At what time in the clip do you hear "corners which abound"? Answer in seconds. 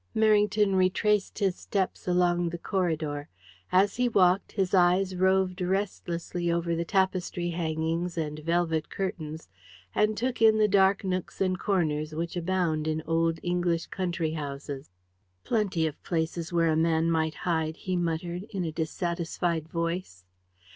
11.59-12.87